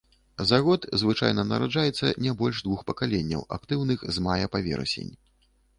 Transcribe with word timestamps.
За 0.51 0.57
год 0.67 0.87
звычайна 1.01 1.45
нараджаецца 1.51 2.07
не 2.27 2.31
больш 2.41 2.65
двух 2.69 2.83
пакаленняў, 2.91 3.47
актыўных 3.61 3.99
з 4.17 4.29
мая 4.31 4.45
па 4.57 4.69
верасень. 4.71 5.13